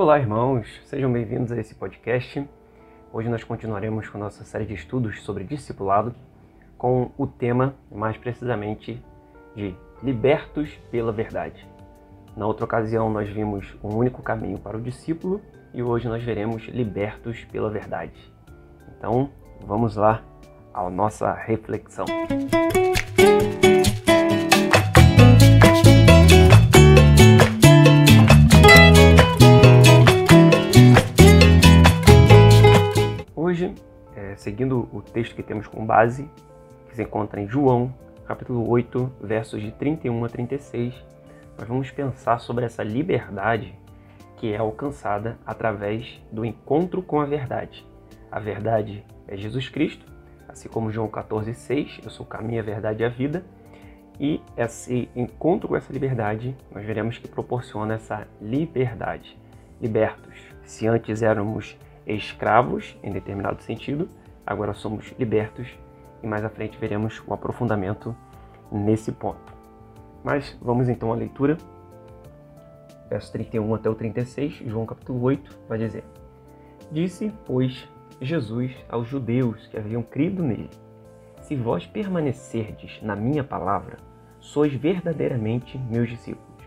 Olá, 0.00 0.18
irmãos, 0.18 0.66
sejam 0.86 1.12
bem-vindos 1.12 1.52
a 1.52 1.60
esse 1.60 1.74
podcast. 1.74 2.48
Hoje 3.12 3.28
nós 3.28 3.44
continuaremos 3.44 4.08
com 4.08 4.16
nossa 4.16 4.42
série 4.44 4.64
de 4.64 4.72
estudos 4.72 5.20
sobre 5.20 5.44
discipulado, 5.44 6.14
com 6.78 7.10
o 7.18 7.26
tema, 7.26 7.74
mais 7.92 8.16
precisamente, 8.16 9.04
de 9.54 9.76
libertos 10.02 10.70
pela 10.90 11.12
verdade. 11.12 11.68
Na 12.34 12.46
outra 12.46 12.64
ocasião, 12.64 13.10
nós 13.10 13.28
vimos 13.28 13.76
um 13.84 13.94
único 13.94 14.22
caminho 14.22 14.58
para 14.58 14.78
o 14.78 14.80
discípulo 14.80 15.38
e 15.74 15.82
hoje 15.82 16.08
nós 16.08 16.24
veremos 16.24 16.66
libertos 16.68 17.44
pela 17.52 17.68
verdade. 17.68 18.32
Então, 18.96 19.28
vamos 19.66 19.96
lá 19.96 20.22
à 20.72 20.88
nossa 20.88 21.30
reflexão. 21.34 22.06
Seguindo 34.40 34.88
o 34.90 35.02
texto 35.02 35.36
que 35.36 35.42
temos 35.42 35.66
como 35.66 35.84
base, 35.84 36.28
que 36.88 36.96
se 36.96 37.02
encontra 37.02 37.42
em 37.42 37.46
João, 37.46 37.94
capítulo 38.26 38.66
8, 38.70 39.12
versos 39.20 39.60
de 39.60 39.70
31 39.70 40.24
a 40.24 40.28
36, 40.30 40.94
nós 41.58 41.68
vamos 41.68 41.90
pensar 41.90 42.40
sobre 42.40 42.64
essa 42.64 42.82
liberdade 42.82 43.78
que 44.38 44.50
é 44.50 44.56
alcançada 44.56 45.36
através 45.44 46.22
do 46.32 46.42
encontro 46.42 47.02
com 47.02 47.20
a 47.20 47.26
verdade. 47.26 47.86
A 48.32 48.40
verdade 48.40 49.04
é 49.28 49.36
Jesus 49.36 49.68
Cristo, 49.68 50.06
assim 50.48 50.70
como 50.70 50.90
João 50.90 51.08
14, 51.08 51.52
6, 51.52 52.00
eu 52.02 52.10
sou 52.10 52.24
o 52.24 52.28
caminho, 52.28 52.60
a 52.60 52.64
verdade 52.64 53.02
e 53.02 53.04
a 53.04 53.10
vida. 53.10 53.44
E 54.18 54.40
esse 54.56 55.10
encontro 55.14 55.68
com 55.68 55.76
essa 55.76 55.92
liberdade, 55.92 56.56
nós 56.72 56.82
veremos 56.86 57.18
que 57.18 57.28
proporciona 57.28 57.94
essa 57.94 58.26
liberdade. 58.40 59.38
Libertos. 59.82 60.34
Se 60.64 60.86
antes 60.86 61.20
éramos 61.20 61.76
escravos, 62.06 62.96
em 63.02 63.12
determinado 63.12 63.62
sentido, 63.62 64.08
agora 64.46 64.74
somos 64.74 65.14
libertos 65.18 65.68
e 66.22 66.26
mais 66.26 66.44
à 66.44 66.48
frente 66.48 66.78
veremos 66.78 67.22
o 67.26 67.32
aprofundamento 67.32 68.14
nesse 68.70 69.12
ponto. 69.12 69.52
Mas 70.22 70.56
vamos 70.60 70.88
então 70.88 71.12
à 71.12 71.14
leitura. 71.14 71.56
Verso 73.08 73.32
31 73.32 73.74
até 73.74 73.90
o 73.90 73.94
36, 73.94 74.62
João 74.66 74.86
capítulo 74.86 75.20
8, 75.22 75.58
vai 75.68 75.78
dizer: 75.78 76.04
Disse, 76.92 77.32
pois, 77.44 77.88
Jesus 78.20 78.76
aos 78.88 79.08
judeus 79.08 79.66
que 79.68 79.78
haviam 79.78 80.02
crido 80.02 80.42
nele: 80.42 80.70
Se 81.40 81.56
vós 81.56 81.86
permanecerdes 81.86 83.00
na 83.02 83.16
minha 83.16 83.42
palavra, 83.42 83.96
sois 84.38 84.72
verdadeiramente 84.74 85.78
meus 85.78 86.08
discípulos, 86.08 86.64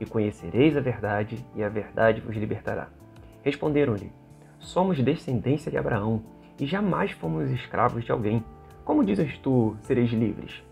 e 0.00 0.06
conhecereis 0.06 0.76
a 0.76 0.80
verdade, 0.80 1.44
e 1.54 1.62
a 1.62 1.68
verdade 1.68 2.20
vos 2.20 2.36
libertará. 2.36 2.88
Responderam-lhe: 3.42 4.12
Somos 4.58 5.02
descendência 5.02 5.70
de 5.70 5.76
Abraão, 5.76 6.22
e 6.62 6.66
jamais 6.66 7.10
fomos 7.10 7.50
escravos 7.50 8.04
de 8.04 8.12
alguém. 8.12 8.44
Como 8.84 9.04
dizes 9.04 9.36
tu, 9.38 9.76
sereis 9.80 10.12
livres? 10.12 10.62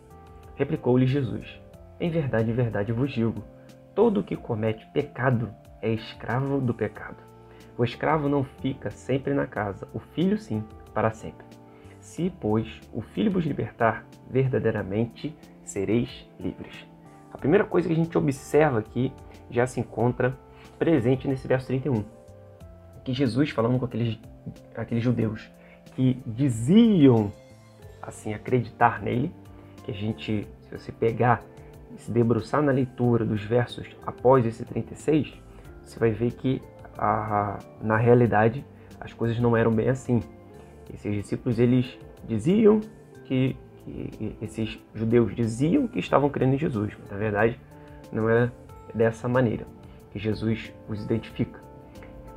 Replicou-lhe 0.54 1.04
Jesus: 1.04 1.60
Em 1.98 2.08
verdade, 2.08 2.48
em 2.48 2.54
verdade 2.54 2.92
vos 2.92 3.10
digo: 3.10 3.42
todo 3.92 4.22
que 4.22 4.36
comete 4.36 4.86
pecado 4.92 5.52
é 5.82 5.92
escravo 5.92 6.60
do 6.60 6.72
pecado. 6.72 7.16
O 7.76 7.82
escravo 7.82 8.28
não 8.28 8.44
fica 8.44 8.88
sempre 8.88 9.34
na 9.34 9.48
casa, 9.48 9.88
o 9.92 9.98
filho 9.98 10.38
sim, 10.38 10.62
para 10.94 11.10
sempre. 11.10 11.44
Se, 11.98 12.32
pois, 12.40 12.68
o 12.92 13.00
filho 13.00 13.32
vos 13.32 13.44
libertar, 13.44 14.06
verdadeiramente 14.30 15.36
sereis 15.64 16.24
livres. 16.38 16.86
A 17.32 17.38
primeira 17.38 17.64
coisa 17.64 17.88
que 17.88 17.94
a 17.94 17.96
gente 17.96 18.16
observa 18.16 18.78
aqui 18.78 19.12
já 19.50 19.66
se 19.66 19.80
encontra 19.80 20.38
presente 20.78 21.26
nesse 21.26 21.48
verso 21.48 21.66
31. 21.66 22.04
Que 23.04 23.12
Jesus, 23.12 23.50
falando 23.50 23.76
com 23.76 23.86
aqueles, 23.86 24.20
aqueles 24.76 25.02
judeus 25.02 25.50
que 25.94 26.22
diziam 26.26 27.32
assim 28.00 28.32
acreditar 28.34 29.02
nele, 29.02 29.32
que 29.84 29.90
a 29.90 29.94
gente, 29.94 30.46
se 30.62 30.78
você 30.78 30.92
pegar 30.92 31.42
e 31.94 32.00
se 32.00 32.10
debruçar 32.10 32.62
na 32.62 32.72
leitura 32.72 33.24
dos 33.24 33.42
versos 33.42 33.86
após 34.06 34.46
esse 34.46 34.64
36, 34.64 35.32
você 35.82 35.98
vai 35.98 36.10
ver 36.10 36.32
que 36.32 36.62
a, 36.96 37.58
na 37.80 37.96
realidade 37.96 38.64
as 39.00 39.12
coisas 39.12 39.38
não 39.38 39.56
eram 39.56 39.72
bem 39.72 39.88
assim. 39.88 40.22
Esses 40.92 41.14
discípulos 41.14 41.58
eles 41.58 41.98
diziam 42.26 42.80
que, 43.24 43.56
que 43.84 44.36
esses 44.42 44.78
judeus 44.94 45.34
diziam 45.34 45.86
que 45.86 45.98
estavam 45.98 46.28
crendo 46.28 46.54
em 46.54 46.58
Jesus, 46.58 46.92
mas 47.00 47.10
na 47.10 47.16
verdade 47.16 47.58
não 48.12 48.28
era 48.28 48.52
dessa 48.94 49.28
maneira 49.28 49.66
que 50.12 50.18
Jesus 50.18 50.72
os 50.88 51.02
identifica. 51.04 51.60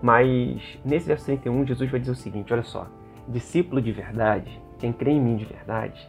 Mas 0.02 0.80
nesse 0.86 1.08
verso 1.08 1.26
31, 1.26 1.66
Jesus 1.66 1.90
vai 1.90 2.00
dizer 2.00 2.12
o 2.12 2.16
seguinte: 2.16 2.54
olha 2.54 2.64
só, 2.64 2.88
discípulo 3.28 3.82
de 3.82 3.92
verdade, 3.92 4.62
quem 4.80 4.92
crê 4.92 5.12
em 5.12 5.22
mim 5.22 5.36
de 5.36 5.46
verdade, 5.46 6.08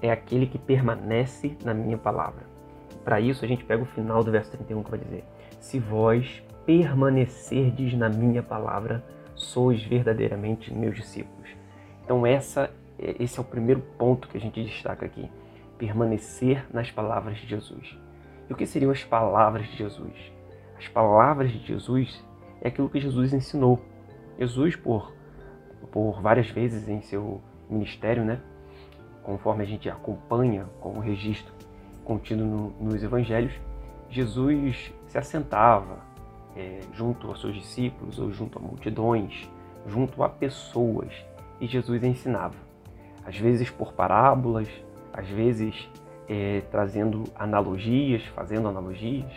é 0.00 0.10
aquele 0.10 0.46
que 0.46 0.58
permanece 0.58 1.56
na 1.64 1.72
minha 1.72 1.96
palavra. 1.96 2.44
Para 3.04 3.20
isso, 3.20 3.44
a 3.44 3.48
gente 3.48 3.64
pega 3.64 3.82
o 3.82 3.86
final 3.86 4.22
do 4.22 4.30
verso 4.30 4.50
31 4.52 4.82
que 4.82 4.90
vai 4.90 5.00
dizer: 5.00 5.24
Se 5.60 5.78
vós 5.78 6.42
permanecerdes 6.66 7.94
na 7.94 8.08
minha 8.08 8.42
palavra, 8.42 9.04
sois 9.34 9.82
verdadeiramente 9.82 10.72
meus 10.72 10.96
discípulos. 10.96 11.48
Então, 12.04 12.26
essa, 12.26 12.70
esse 12.98 13.38
é 13.38 13.42
o 13.42 13.44
primeiro 13.44 13.80
ponto 13.98 14.28
que 14.28 14.36
a 14.36 14.40
gente 14.40 14.62
destaca 14.62 15.06
aqui: 15.06 15.30
permanecer 15.78 16.66
nas 16.72 16.90
palavras 16.90 17.38
de 17.38 17.46
Jesus. 17.46 17.98
E 18.48 18.52
o 18.52 18.56
que 18.56 18.66
seriam 18.66 18.90
as 18.90 19.02
palavras 19.04 19.66
de 19.66 19.76
Jesus? 19.76 20.32
As 20.76 20.88
palavras 20.88 21.50
de 21.50 21.64
Jesus 21.64 22.24
é 22.60 22.68
aquilo 22.68 22.88
que 22.88 23.00
Jesus 23.00 23.32
ensinou. 23.32 23.80
Jesus, 24.38 24.76
por, 24.76 25.12
por 25.90 26.20
várias 26.20 26.48
vezes 26.48 26.88
em 26.88 27.00
seu 27.00 27.40
ministério, 27.68 28.24
né, 28.24 28.40
conforme 29.22 29.62
a 29.62 29.66
gente 29.66 29.88
acompanha 29.88 30.66
com 30.80 30.90
o 30.90 31.00
registro 31.00 31.52
contido 32.04 32.44
no, 32.44 32.70
nos 32.80 33.02
evangelhos, 33.02 33.52
Jesus 34.10 34.92
se 35.06 35.16
assentava 35.16 35.98
é, 36.56 36.80
junto 36.92 37.28
aos 37.28 37.40
seus 37.40 37.54
discípulos 37.54 38.18
ou 38.18 38.30
junto 38.30 38.58
a 38.58 38.62
multidões, 38.62 39.48
junto 39.86 40.22
a 40.22 40.28
pessoas, 40.28 41.12
e 41.60 41.66
Jesus 41.66 42.02
ensinava. 42.02 42.56
Às 43.24 43.38
vezes 43.38 43.70
por 43.70 43.92
parábolas, 43.92 44.68
às 45.12 45.28
vezes 45.28 45.88
é, 46.28 46.62
trazendo 46.70 47.24
analogias, 47.34 48.22
fazendo 48.34 48.68
analogias, 48.68 49.32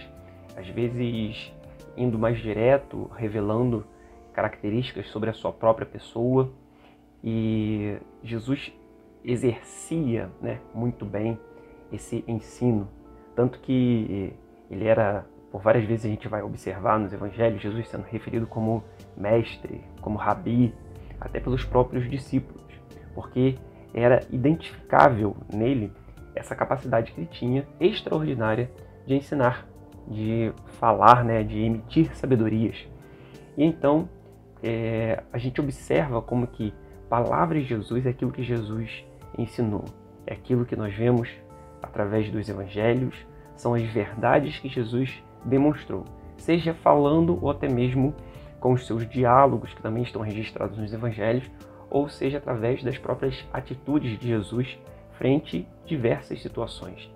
às 0.57 0.67
vezes 0.67 1.53
indo 1.95 2.17
mais 2.17 2.37
direto, 2.39 3.09
revelando 3.15 3.85
características 4.35 5.07
sobre 5.07 5.29
a 5.29 5.33
sua 5.33 5.51
própria 5.51 5.85
pessoa. 5.85 6.51
E 7.23 7.97
Jesus 8.21 8.71
exercia 9.23 10.29
né, 10.41 10.59
muito 10.73 11.05
bem 11.05 11.39
esse 11.91 12.23
ensino, 12.27 12.87
tanto 13.35 13.59
que 13.59 14.33
ele 14.69 14.85
era, 14.85 15.25
por 15.51 15.61
várias 15.61 15.85
vezes 15.85 16.05
a 16.05 16.09
gente 16.09 16.27
vai 16.27 16.41
observar 16.41 16.99
nos 16.99 17.13
evangelhos, 17.13 17.61
Jesus 17.61 17.87
sendo 17.87 18.03
referido 18.03 18.45
como 18.45 18.83
mestre, 19.15 19.81
como 20.01 20.17
rabi, 20.17 20.73
até 21.19 21.39
pelos 21.39 21.63
próprios 21.63 22.09
discípulos, 22.09 22.63
porque 23.13 23.55
era 23.93 24.19
identificável 24.29 25.35
nele 25.51 25.91
essa 26.35 26.55
capacidade 26.55 27.13
que 27.13 27.21
ele 27.21 27.29
tinha 27.31 27.65
extraordinária 27.79 28.69
de 29.07 29.15
ensinar, 29.15 29.65
de 30.07 30.51
falar, 30.79 31.23
né, 31.23 31.43
de 31.43 31.59
emitir 31.59 32.15
sabedorias. 32.15 32.75
E 33.57 33.63
então 33.63 34.09
é, 34.65 35.23
a 35.31 35.37
gente 35.37 35.61
observa 35.61 36.21
como 36.21 36.47
que 36.47 36.73
palavras 37.07 37.61
de 37.61 37.69
Jesus 37.69 38.05
é 38.05 38.09
aquilo 38.09 38.31
que 38.31 38.43
Jesus 38.43 39.05
ensinou. 39.37 39.85
É 40.25 40.33
aquilo 40.33 40.65
que 40.65 40.75
nós 40.75 40.93
vemos 40.93 41.29
através 41.83 42.31
dos 42.31 42.49
evangelhos, 42.49 43.15
são 43.55 43.75
as 43.75 43.83
verdades 43.83 44.57
que 44.57 44.67
Jesus 44.67 45.23
demonstrou, 45.45 46.03
seja 46.35 46.73
falando 46.73 47.37
ou 47.41 47.51
até 47.51 47.69
mesmo 47.69 48.15
com 48.59 48.73
os 48.73 48.87
seus 48.87 49.07
diálogos 49.07 49.71
que 49.71 49.81
também 49.81 50.01
estão 50.01 50.23
registrados 50.23 50.77
nos 50.77 50.91
evangelhos, 50.91 51.49
ou 51.87 52.09
seja 52.09 52.39
através 52.39 52.83
das 52.83 52.97
próprias 52.97 53.45
atitudes 53.53 54.17
de 54.19 54.27
Jesus 54.27 54.79
frente 55.11 55.67
a 55.83 55.87
diversas 55.87 56.41
situações. 56.41 57.09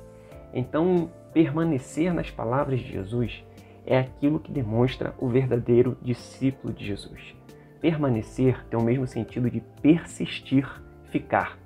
Então, 0.54 1.10
permanecer 1.34 2.14
nas 2.14 2.30
palavras 2.30 2.80
de 2.80 2.92
Jesus 2.92 3.44
é 3.90 3.98
aquilo 3.98 4.40
que 4.40 4.52
demonstra 4.52 5.16
o 5.18 5.28
verdadeiro 5.28 5.98
discípulo 6.00 6.72
de 6.72 6.86
Jesus. 6.86 7.36
Permanecer 7.82 8.64
tem 8.68 8.80
o 8.80 8.84
mesmo 8.84 9.08
sentido 9.08 9.50
de 9.50 9.62
persistir, 9.82 10.70
ficar. 11.06 11.58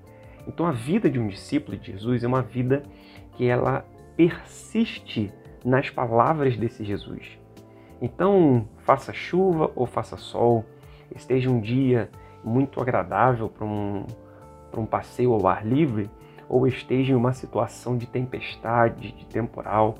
Então 0.47 0.65
a 0.65 0.71
vida 0.71 1.09
de 1.09 1.19
um 1.19 1.27
discípulo 1.27 1.75
de 1.75 1.91
Jesus 1.91 2.23
é 2.23 2.27
uma 2.27 2.41
vida 2.41 2.81
que 3.33 3.45
ela 3.45 3.85
persiste 4.15 5.33
nas 5.65 5.89
palavras 5.89 6.55
desse 6.55 6.85
Jesus. 6.85 7.37
Então, 8.01 8.67
faça 8.79 9.11
chuva 9.11 9.71
ou 9.75 9.85
faça 9.85 10.15
sol, 10.15 10.65
esteja 11.13 11.49
um 11.49 11.59
dia 11.59 12.09
muito 12.43 12.81
agradável 12.81 13.49
para 13.49 13.65
um, 13.65 14.05
para 14.71 14.79
um 14.79 14.85
passeio 14.85 15.33
ao 15.33 15.45
ar 15.47 15.65
livre, 15.65 16.09
ou 16.47 16.67
esteja 16.67 17.13
em 17.13 17.15
uma 17.15 17.33
situação 17.33 17.97
de 17.97 18.05
tempestade, 18.05 19.11
de 19.13 19.25
temporal, 19.25 19.95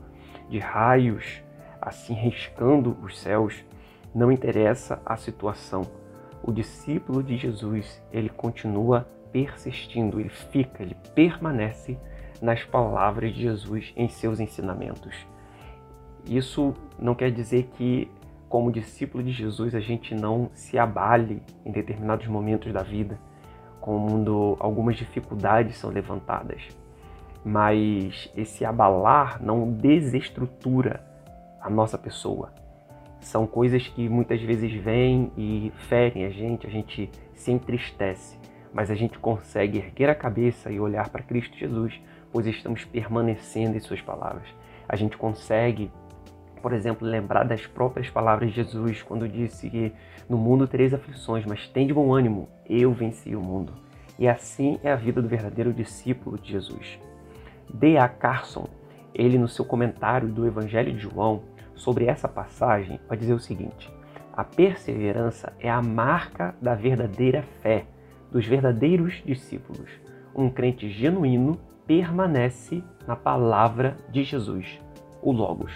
de 0.50 0.60
raios, 0.60 1.43
assim 1.86 2.14
riscando 2.14 2.98
os 3.02 3.20
céus, 3.20 3.64
Não 4.16 4.32
interessa 4.32 5.02
a 5.04 5.18
situação. 5.18 5.82
O 6.44 6.52
discípulo 6.52 7.24
de 7.24 7.36
Jesus, 7.36 8.00
ele 8.12 8.30
continua 8.30 9.08
persistindo, 9.32 10.20
ele 10.20 10.30
fica, 10.30 10.84
ele 10.84 10.96
permanece 11.16 11.98
nas 12.40 12.64
palavras 12.64 13.34
de 13.34 13.42
Jesus 13.42 13.92
em 13.96 14.08
seus 14.08 14.40
ensinamentos. 14.40 15.16
Isso 16.26 16.76
não 17.00 17.16
quer 17.16 17.32
dizer 17.32 17.72
que, 17.76 18.08
como 18.48 18.72
discípulo 18.72 19.24
de 19.24 19.32
Jesus, 19.32 19.74
a 19.74 19.80
gente 19.80 20.14
não 20.14 20.52
se 20.54 20.78
abale 20.78 21.42
em 21.66 21.72
determinados 21.72 22.28
momentos 22.28 22.72
da 22.72 22.84
vida, 22.84 23.20
quando 23.82 24.56
algumas 24.60 24.96
dificuldades 24.96 25.78
são 25.78 25.90
levantadas. 25.90 26.62
Mas 27.44 28.32
esse 28.38 28.64
abalar 28.64 29.42
não 29.44 29.72
desestrutura 29.72 31.13
a 31.64 31.70
nossa 31.70 31.98
pessoa. 31.98 32.52
São 33.22 33.48
coisas 33.48 33.88
que 33.88 34.10
muitas 34.10 34.42
vezes 34.42 34.72
vêm 34.74 35.32
e 35.38 35.72
ferem 35.88 36.26
a 36.26 36.30
gente, 36.30 36.68
a 36.68 36.70
gente 36.70 37.10
se 37.34 37.52
entristece, 37.52 38.38
mas 38.74 38.92
a 38.92 38.96
gente 38.96 39.18
consegue 39.18 39.78
erguer 39.78 40.10
a 40.10 40.16
cabeça 40.16 40.70
e 40.70 40.80
olhar 40.80 41.10
para 41.10 41.24
Cristo 41.24 41.58
Jesus, 41.58 42.00
pois 42.34 42.46
estamos 42.46 42.84
permanecendo 42.84 43.78
em 43.78 43.80
Suas 43.80 44.02
palavras. 44.02 44.44
A 44.90 44.98
gente 44.98 45.16
consegue, 45.16 45.90
por 46.62 46.74
exemplo, 46.74 47.08
lembrar 47.08 47.46
das 47.46 47.66
próprias 47.66 48.10
palavras 48.10 48.50
de 48.50 48.58
Jesus 48.58 49.02
quando 49.02 49.28
disse 49.28 49.70
que 49.70 49.94
no 50.28 50.38
mundo 50.38 50.68
tereis 50.68 50.94
aflições, 50.94 51.46
mas 51.46 51.68
tem 51.70 51.88
de 51.88 51.94
bom 51.94 52.14
ânimo, 52.14 52.50
eu 52.68 52.92
venci 52.92 53.34
o 53.36 53.42
mundo. 53.42 53.72
E 54.20 54.28
assim 54.28 54.80
é 54.84 54.92
a 54.92 54.98
vida 54.98 55.22
do 55.22 55.30
verdadeiro 55.30 55.72
discípulo 55.72 56.38
de 56.38 56.52
Jesus. 56.52 57.00
D.A. 57.74 58.08
Carson, 58.10 58.68
ele 59.14 59.38
no 59.38 59.48
seu 59.48 59.64
comentário 59.64 60.28
do 60.28 60.46
Evangelho 60.46 60.92
de 60.92 61.00
João, 61.00 61.53
sobre 61.76 62.06
essa 62.06 62.28
passagem 62.28 63.00
vai 63.08 63.18
dizer 63.18 63.34
o 63.34 63.40
seguinte: 63.40 63.92
a 64.36 64.44
perseverança 64.44 65.54
é 65.60 65.70
a 65.70 65.82
marca 65.82 66.56
da 66.62 66.74
verdadeira 66.74 67.44
fé, 67.62 67.86
dos 68.32 68.46
verdadeiros 68.46 69.22
discípulos. 69.26 69.90
Um 70.36 70.50
crente 70.50 70.90
genuíno 70.90 71.60
permanece 71.86 72.84
na 73.08 73.16
palavra 73.16 73.96
de 74.10 74.24
Jesus, 74.24 74.80
o 75.22 75.32
Logos. 75.32 75.72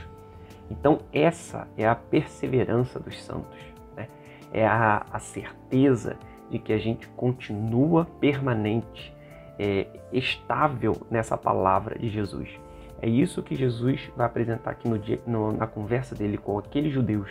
Então, 0.70 1.00
essa 1.14 1.68
é 1.78 1.88
a 1.88 1.96
perseverança 1.96 3.00
dos 3.00 3.22
santos, 3.24 3.60
né? 3.96 4.08
é 4.52 4.66
a, 4.66 5.06
a 5.12 5.20
certeza 5.20 6.18
de 6.50 6.60
que 6.60 6.74
a 6.74 6.78
gente 6.78 7.08
continua 7.10 8.06
permanente, 8.20 9.14
é, 9.60 9.88
estável 10.12 10.96
nessa 11.10 11.38
palavra 11.38 11.98
de 11.98 12.10
Jesus. 12.10 12.50
É 13.02 13.08
isso 13.08 13.44
que 13.44 13.56
Jesus 13.56 14.10
vai 14.16 14.26
apresentar 14.26 14.72
aqui 14.72 14.90
no 14.90 14.98
dia, 14.98 15.20
no, 15.26 15.52
na 15.52 15.68
conversa 15.68 16.16
dele 16.16 16.38
com 16.38 16.58
aqueles 16.58 16.92
judeus 16.92 17.30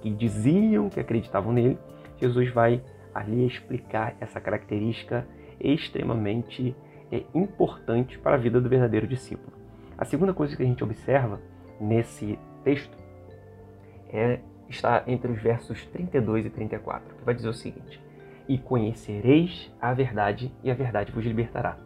que 0.00 0.10
diziam 0.10 0.88
que 0.88 0.98
acreditavam 0.98 1.52
nele. 1.52 1.78
Jesus 2.18 2.50
vai 2.50 2.82
ali 3.14 3.46
explicar 3.46 4.16
essa 4.20 4.40
característica 4.40 5.26
extremamente 5.60 6.74
é, 7.10 7.22
importante 7.34 8.18
para 8.18 8.34
a 8.34 8.38
vida 8.38 8.60
do 8.60 8.68
verdadeiro 8.68 9.06
discípulo. 9.06 9.52
A 9.98 10.04
segunda 10.04 10.32
coisa 10.32 10.56
que 10.56 10.62
a 10.62 10.66
gente 10.66 10.82
observa 10.82 11.40
nesse 11.78 12.38
texto 12.64 12.96
é 14.08 14.40
está 14.68 15.04
entre 15.06 15.30
os 15.30 15.40
versos 15.40 15.84
32 15.86 16.46
e 16.46 16.50
34, 16.50 17.16
que 17.16 17.24
vai 17.24 17.34
dizer 17.34 17.48
o 17.48 17.54
seguinte: 17.54 18.00
E 18.48 18.58
conhecereis 18.58 19.70
a 19.80 19.92
verdade, 19.92 20.52
e 20.64 20.70
a 20.70 20.74
verdade 20.74 21.12
vos 21.12 21.24
libertará. 21.24 21.76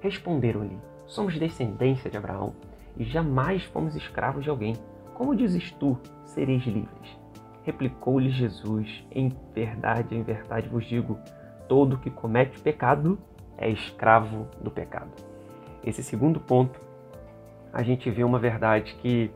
Responderam-lhe: 0.00 0.78
Somos 1.06 1.38
descendência 1.38 2.10
de 2.10 2.16
Abraão 2.16 2.54
e 2.96 3.04
jamais 3.04 3.64
fomos 3.64 3.94
escravos 3.94 4.44
de 4.44 4.50
alguém. 4.50 4.74
Como 5.14 5.34
dizes 5.34 5.70
tu, 5.72 5.98
sereis 6.24 6.64
livres? 6.64 7.18
Replicou-lhe 7.64 8.30
Jesus: 8.30 9.04
Em 9.10 9.32
verdade, 9.54 10.14
em 10.14 10.22
verdade 10.22 10.68
vos 10.68 10.84
digo: 10.84 11.18
todo 11.68 11.98
que 11.98 12.10
comete 12.10 12.60
pecado 12.60 13.18
é 13.58 13.68
escravo 13.68 14.46
do 14.60 14.70
pecado. 14.70 15.10
Esse 15.84 16.02
segundo 16.02 16.40
ponto, 16.40 16.80
a 17.72 17.82
gente 17.82 18.10
vê 18.10 18.24
uma 18.24 18.38
verdade 18.38 18.94
que 19.00 19.30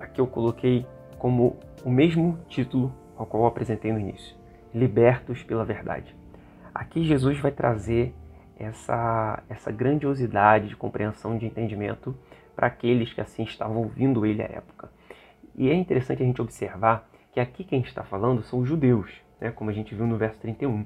aqui 0.00 0.20
eu 0.20 0.26
coloquei 0.26 0.86
como 1.18 1.56
o 1.84 1.90
mesmo 1.90 2.38
título 2.48 2.92
ao 3.16 3.26
qual 3.26 3.44
eu 3.44 3.46
apresentei 3.48 3.92
no 3.92 4.00
início: 4.00 4.36
Libertos 4.74 5.42
pela 5.42 5.64
Verdade. 5.64 6.14
Aqui 6.74 7.04
Jesus 7.04 7.38
vai 7.38 7.52
trazer 7.52 8.14
essa, 8.58 9.42
essa 9.48 9.70
grandiosidade 9.70 10.68
de 10.68 10.76
compreensão, 10.76 11.36
de 11.38 11.46
entendimento 11.46 12.16
para 12.54 12.66
aqueles 12.66 13.12
que 13.12 13.20
assim 13.20 13.42
estavam 13.42 13.78
ouvindo 13.78 14.24
ele 14.24 14.42
à 14.42 14.46
época. 14.46 14.90
E 15.56 15.68
é 15.68 15.74
interessante 15.74 16.22
a 16.22 16.26
gente 16.26 16.42
observar 16.42 17.08
que 17.32 17.40
aqui 17.40 17.64
quem 17.64 17.80
está 17.80 18.02
falando 18.02 18.42
são 18.42 18.60
os 18.60 18.68
judeus, 18.68 19.10
né? 19.40 19.50
como 19.50 19.70
a 19.70 19.72
gente 19.72 19.94
viu 19.94 20.06
no 20.06 20.16
verso 20.16 20.40
31. 20.40 20.84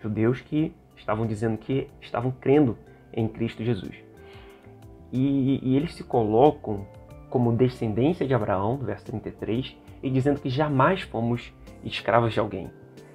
Judeus 0.00 0.40
que 0.40 0.74
estavam 0.96 1.26
dizendo 1.26 1.56
que 1.58 1.88
estavam 2.00 2.30
crendo 2.30 2.76
em 3.12 3.28
Cristo 3.28 3.62
Jesus. 3.62 3.94
E, 5.12 5.60
e 5.62 5.76
eles 5.76 5.94
se 5.94 6.02
colocam 6.02 6.86
como 7.28 7.52
descendência 7.52 8.26
de 8.26 8.34
Abraão, 8.34 8.76
no 8.76 8.84
verso 8.84 9.06
33, 9.06 9.76
e 10.02 10.10
dizendo 10.10 10.40
que 10.40 10.48
jamais 10.48 11.02
fomos 11.02 11.52
escravos 11.84 12.32
de 12.32 12.40
alguém. 12.40 12.70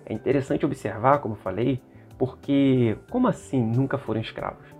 É 0.06 0.14
interessante 0.14 0.66
observar, 0.66 1.20
como 1.20 1.36
eu 1.36 1.40
falei, 1.40 1.82
porque 2.18 2.98
como 3.10 3.28
assim 3.28 3.62
nunca 3.62 3.98
foram 3.98 4.22
escravos? 4.22 4.76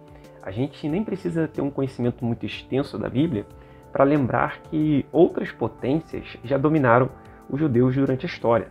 A 0.48 0.52
gente 0.52 0.88
nem 0.88 1.04
precisa 1.04 1.46
ter 1.46 1.60
um 1.60 1.70
conhecimento 1.70 2.24
muito 2.24 2.46
extenso 2.46 2.98
da 2.98 3.10
Bíblia 3.10 3.46
para 3.92 4.06
lembrar 4.06 4.62
que 4.62 5.06
outras 5.12 5.52
potências 5.52 6.38
já 6.42 6.58
dominaram 6.58 7.10
os 7.50 7.60
judeus 7.60 7.94
durante 7.94 8.26
a 8.26 8.30
história. 8.30 8.70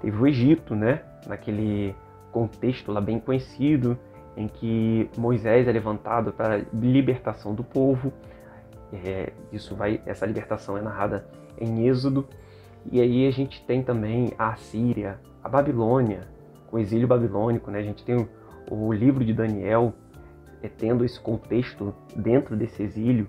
Teve 0.00 0.16
o 0.16 0.24
Egito, 0.28 0.76
né? 0.76 1.02
Naquele 1.26 1.92
contexto 2.30 2.92
lá 2.92 3.00
bem 3.00 3.18
conhecido, 3.18 3.98
em 4.36 4.46
que 4.46 5.10
Moisés 5.18 5.66
é 5.66 5.72
levantado 5.72 6.32
para 6.32 6.54
a 6.54 6.60
libertação 6.72 7.52
do 7.52 7.64
povo. 7.64 8.12
É, 8.92 9.32
isso 9.52 9.74
vai, 9.74 10.00
essa 10.06 10.24
libertação 10.24 10.78
é 10.78 10.82
narrada 10.82 11.26
em 11.60 11.88
Êxodo. 11.88 12.28
E 12.92 13.00
aí 13.00 13.26
a 13.26 13.32
gente 13.32 13.60
tem 13.66 13.82
também 13.82 14.30
a 14.38 14.54
Síria, 14.54 15.18
a 15.42 15.48
Babilônia, 15.48 16.20
o 16.70 16.78
exílio 16.78 17.08
babilônico, 17.08 17.72
né? 17.72 17.80
A 17.80 17.82
gente 17.82 18.04
tem 18.04 18.14
o, 18.14 18.28
o 18.70 18.92
livro 18.92 19.24
de 19.24 19.34
Daniel, 19.34 19.92
é, 20.62 20.68
tendo 20.68 21.04
esse 21.04 21.20
contexto 21.20 21.94
dentro 22.14 22.56
desse 22.56 22.82
exílio. 22.82 23.26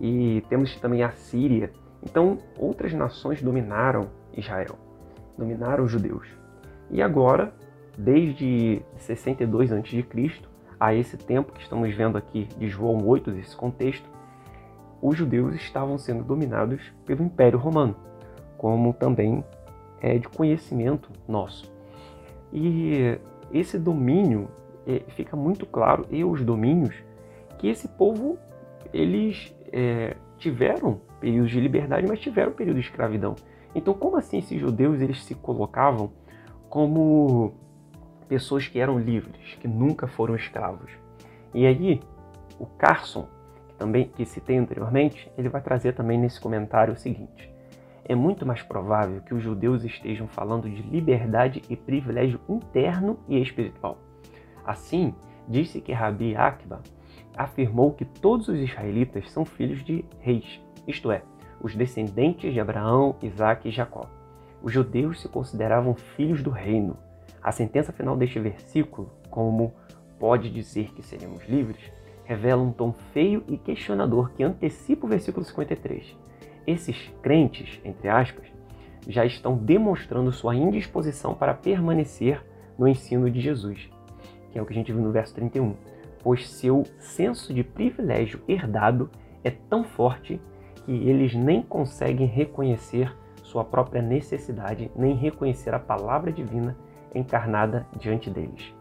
E 0.00 0.42
temos 0.48 0.74
também 0.76 1.02
a 1.02 1.10
Síria. 1.10 1.72
Então, 2.02 2.38
outras 2.56 2.92
nações 2.92 3.42
dominaram 3.42 4.08
Israel, 4.36 4.78
dominaram 5.36 5.84
os 5.84 5.90
judeus. 5.90 6.28
E 6.90 7.02
agora, 7.02 7.52
desde 7.96 8.80
62 8.96 9.72
a.C., 9.72 10.06
a 10.78 10.94
esse 10.94 11.16
tempo 11.16 11.52
que 11.52 11.60
estamos 11.60 11.92
vendo 11.94 12.16
aqui 12.16 12.46
de 12.56 12.68
João 12.68 13.04
8, 13.04 13.32
desse 13.32 13.56
contexto, 13.56 14.08
os 15.02 15.16
judeus 15.16 15.54
estavam 15.56 15.98
sendo 15.98 16.22
dominados 16.22 16.80
pelo 17.04 17.24
Império 17.24 17.58
Romano, 17.58 17.96
como 18.56 18.92
também 18.92 19.44
é 20.00 20.18
de 20.18 20.28
conhecimento 20.28 21.10
nosso. 21.26 21.72
E 22.52 23.18
esse 23.52 23.78
domínio 23.78 24.48
fica 25.08 25.36
muito 25.36 25.66
claro, 25.66 26.06
e 26.10 26.24
os 26.24 26.42
domínios, 26.42 26.94
que 27.58 27.68
esse 27.68 27.88
povo, 27.88 28.38
eles 28.92 29.54
é, 29.72 30.16
tiveram 30.38 31.00
períodos 31.20 31.50
de 31.50 31.60
liberdade, 31.60 32.06
mas 32.06 32.20
tiveram 32.20 32.52
período 32.52 32.76
de 32.76 32.86
escravidão. 32.86 33.34
Então, 33.74 33.92
como 33.92 34.16
assim 34.16 34.38
esses 34.38 34.58
judeus 34.58 35.00
eles 35.00 35.24
se 35.24 35.34
colocavam 35.34 36.10
como 36.68 37.54
pessoas 38.28 38.66
que 38.66 38.78
eram 38.78 38.98
livres, 38.98 39.56
que 39.60 39.68
nunca 39.68 40.06
foram 40.06 40.34
escravos? 40.34 40.90
E 41.52 41.66
aí, 41.66 42.00
o 42.58 42.66
Carson, 42.66 43.28
que 43.68 43.74
também 43.74 44.08
que 44.08 44.24
citei 44.24 44.56
anteriormente, 44.56 45.30
ele 45.36 45.48
vai 45.48 45.60
trazer 45.60 45.94
também 45.94 46.18
nesse 46.18 46.40
comentário 46.40 46.94
o 46.94 46.96
seguinte: 46.96 47.52
é 48.04 48.14
muito 48.14 48.46
mais 48.46 48.62
provável 48.62 49.20
que 49.20 49.34
os 49.34 49.42
judeus 49.42 49.84
estejam 49.84 50.26
falando 50.28 50.68
de 50.68 50.82
liberdade 50.82 51.62
e 51.68 51.76
privilégio 51.76 52.40
interno 52.48 53.18
e 53.28 53.40
espiritual. 53.40 54.07
Assim, 54.68 55.14
disse 55.48 55.80
que 55.80 55.94
Rabi 55.94 56.36
Akiba 56.36 56.82
afirmou 57.34 57.92
que 57.92 58.04
todos 58.04 58.48
os 58.48 58.58
israelitas 58.58 59.30
são 59.30 59.42
filhos 59.42 59.82
de 59.82 60.04
reis, 60.20 60.60
isto 60.86 61.10
é, 61.10 61.22
os 61.58 61.74
descendentes 61.74 62.52
de 62.52 62.60
Abraão, 62.60 63.16
Isaac 63.22 63.66
e 63.66 63.70
Jacó. 63.70 64.10
Os 64.62 64.70
judeus 64.70 65.22
se 65.22 65.28
consideravam 65.30 65.94
filhos 65.94 66.42
do 66.42 66.50
reino. 66.50 66.98
A 67.42 67.50
sentença 67.50 67.94
final 67.94 68.14
deste 68.14 68.38
versículo, 68.38 69.10
como 69.30 69.72
pode 70.18 70.50
dizer 70.50 70.92
que 70.92 71.02
seremos 71.02 71.48
livres, 71.48 71.90
revela 72.24 72.62
um 72.62 72.70
tom 72.70 72.92
feio 72.92 73.42
e 73.48 73.56
questionador 73.56 74.32
que 74.32 74.42
antecipa 74.42 75.06
o 75.06 75.08
versículo 75.08 75.46
53. 75.46 76.14
Esses 76.66 77.10
crentes, 77.22 77.80
entre 77.82 78.10
aspas, 78.10 78.46
já 79.08 79.24
estão 79.24 79.56
demonstrando 79.56 80.30
sua 80.30 80.54
indisposição 80.54 81.32
para 81.32 81.54
permanecer 81.54 82.44
no 82.78 82.86
ensino 82.86 83.30
de 83.30 83.40
Jesus 83.40 83.88
que 84.50 84.58
é 84.58 84.62
o 84.62 84.66
que 84.66 84.72
a 84.72 84.76
gente 84.76 84.92
viu 84.92 85.02
no 85.02 85.12
verso 85.12 85.34
31, 85.34 85.74
pois 86.22 86.48
seu 86.48 86.84
senso 86.98 87.52
de 87.54 87.62
privilégio 87.62 88.40
herdado 88.48 89.10
é 89.44 89.50
tão 89.50 89.84
forte 89.84 90.40
que 90.84 90.92
eles 91.08 91.34
nem 91.34 91.62
conseguem 91.62 92.26
reconhecer 92.26 93.14
sua 93.42 93.64
própria 93.64 94.02
necessidade, 94.02 94.90
nem 94.94 95.14
reconhecer 95.14 95.74
a 95.74 95.78
palavra 95.78 96.30
divina 96.30 96.76
encarnada 97.14 97.86
diante 97.98 98.28
deles. 98.28 98.74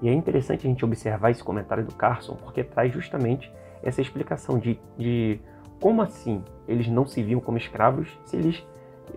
E 0.00 0.08
é 0.08 0.12
interessante 0.12 0.66
a 0.66 0.70
gente 0.70 0.84
observar 0.84 1.30
esse 1.30 1.42
comentário 1.42 1.84
do 1.84 1.94
Carson, 1.94 2.34
porque 2.34 2.62
traz 2.62 2.92
justamente 2.92 3.52
essa 3.82 4.00
explicação 4.00 4.58
de, 4.58 4.78
de 4.96 5.40
como 5.80 6.02
assim 6.02 6.42
eles 6.66 6.88
não 6.88 7.06
se 7.06 7.22
viam 7.22 7.40
como 7.40 7.58
escravos 7.58 8.08
se 8.24 8.36
eles, 8.36 8.64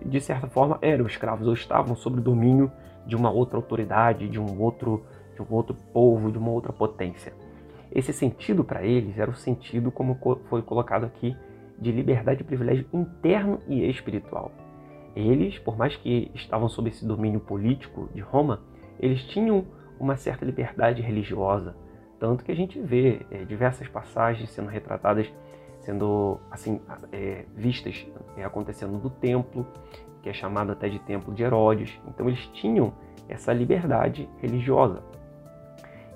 de 0.04 0.20
certa 0.20 0.46
forma, 0.46 0.78
eram 0.80 1.06
escravos 1.06 1.46
ou 1.46 1.54
estavam 1.54 1.94
sob 1.94 2.18
o 2.18 2.22
domínio 2.22 2.70
de 3.06 3.16
uma 3.16 3.30
outra 3.30 3.56
autoridade, 3.56 4.28
de 4.28 4.38
um 4.38 4.60
outro, 4.60 5.04
de 5.34 5.42
um 5.42 5.46
outro 5.50 5.76
povo, 5.92 6.30
de 6.30 6.38
uma 6.38 6.50
outra 6.50 6.72
potência. 6.72 7.32
Esse 7.90 8.12
sentido 8.12 8.64
para 8.64 8.82
eles 8.82 9.18
era 9.18 9.30
o 9.30 9.34
sentido, 9.34 9.90
como 9.90 10.18
foi 10.48 10.62
colocado 10.62 11.04
aqui, 11.04 11.36
de 11.78 11.90
liberdade 11.92 12.42
e 12.42 12.44
privilégio 12.44 12.86
interno 12.92 13.58
e 13.68 13.88
espiritual. 13.88 14.50
Eles, 15.14 15.58
por 15.58 15.76
mais 15.76 15.94
que 15.96 16.30
estavam 16.34 16.68
sob 16.68 16.88
esse 16.88 17.06
domínio 17.06 17.40
político 17.40 18.08
de 18.14 18.20
Roma, 18.20 18.60
eles 18.98 19.22
tinham 19.24 19.66
uma 20.00 20.16
certa 20.16 20.44
liberdade 20.44 21.02
religiosa, 21.02 21.76
tanto 22.18 22.44
que 22.44 22.52
a 22.52 22.54
gente 22.54 22.80
vê 22.80 23.26
é, 23.30 23.44
diversas 23.44 23.88
passagens 23.88 24.48
sendo 24.50 24.68
retratadas, 24.68 25.30
sendo 25.80 26.38
assim 26.50 26.80
é, 27.10 27.44
vistas 27.54 28.06
é, 28.36 28.44
acontecendo 28.44 28.92
no 28.92 29.10
templo, 29.10 29.66
que 30.22 30.28
é 30.28 30.32
chamado 30.32 30.70
até 30.70 30.88
de 30.88 31.00
templo 31.00 31.34
de 31.34 31.42
Herodes. 31.42 32.00
Então 32.06 32.28
eles 32.28 32.46
tinham 32.54 32.94
essa 33.28 33.52
liberdade 33.52 34.28
religiosa. 34.40 35.02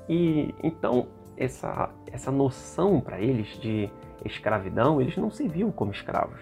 E 0.08 0.54
então 0.62 1.08
essa 1.36 1.90
essa 2.10 2.30
noção 2.30 3.00
para 3.00 3.20
eles 3.20 3.48
de 3.60 3.90
escravidão, 4.24 5.00
eles 5.00 5.16
não 5.16 5.30
se 5.30 5.46
viam 5.46 5.70
como 5.70 5.92
escravos. 5.92 6.40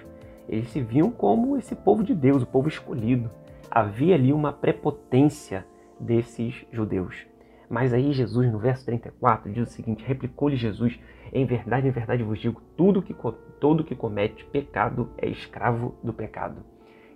Eles 0.49 0.69
se 0.69 0.81
viam 0.81 1.11
como 1.11 1.57
esse 1.57 1.75
povo 1.75 2.03
de 2.03 2.15
Deus, 2.15 2.43
o 2.43 2.47
povo 2.47 2.69
escolhido. 2.69 3.31
Havia 3.71 4.15
ali 4.15 4.33
uma 4.33 4.53
prepotência 4.53 5.67
desses 5.99 6.55
judeus. 6.71 7.27
Mas 7.69 7.93
aí 7.93 8.13
Jesus, 8.13 8.53
no 8.53 8.59
verso 8.59 8.85
34, 8.85 9.51
diz 9.51 9.69
o 9.69 9.73
seguinte: 9.73 10.05
replicou-lhe 10.05 10.57
Jesus: 10.57 10.99
Em 11.33 11.47
verdade, 11.47 11.89
em 11.89 11.91
verdade 11.91 12.23
vos 12.23 12.39
digo, 12.39 12.61
tudo 12.77 13.03
que, 13.03 13.15
todo 13.59 13.85
que 13.85 13.95
comete 13.95 14.45
pecado 14.45 15.11
é 15.17 15.29
escravo 15.29 15.95
do 16.03 16.13
pecado. 16.13 16.63